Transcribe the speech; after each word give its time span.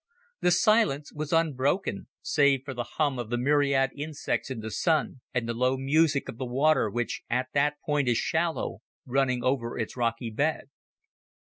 The 0.39 0.49
silence 0.49 1.13
was 1.13 1.31
unbroken, 1.31 2.07
save 2.23 2.63
for 2.65 2.73
the 2.73 2.85
hum 2.97 3.19
of 3.19 3.29
the 3.29 3.37
myriad 3.37 3.91
insects 3.95 4.49
in 4.49 4.59
the 4.59 4.71
sun, 4.71 5.21
and 5.31 5.47
the 5.47 5.53
low 5.53 5.77
music 5.77 6.27
of 6.27 6.39
the 6.39 6.45
water 6.45 6.89
which 6.89 7.21
at 7.29 7.49
that 7.53 7.75
point 7.85 8.07
is 8.07 8.17
shallow, 8.17 8.79
running 9.05 9.43
over 9.43 9.77
its 9.77 9.95
rocky 9.95 10.31
bed. 10.31 10.71